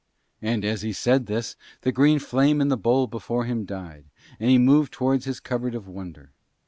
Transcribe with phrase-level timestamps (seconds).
[0.41, 4.05] And as he said this the green flame in the bowl before him died,
[4.39, 6.31] and he moved towards his cupboard of wonder.